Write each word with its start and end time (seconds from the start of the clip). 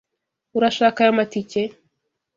Urashaka 0.57 0.97
aya 1.03 1.17
matike? 1.17 1.61